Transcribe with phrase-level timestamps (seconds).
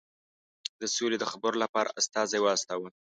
[0.81, 2.89] د سولي د خبرو لپاره استازی واستاوه.